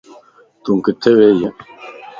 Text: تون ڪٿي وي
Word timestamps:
تون 0.63 0.77
ڪٿي 0.85 1.11
وي 1.37 1.47